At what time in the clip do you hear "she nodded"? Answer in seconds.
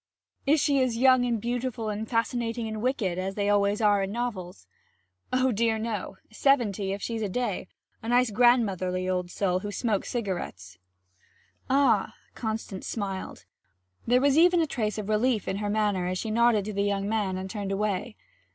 16.17-16.65